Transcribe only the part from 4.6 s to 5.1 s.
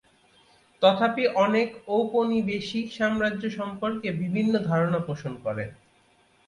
ধারণা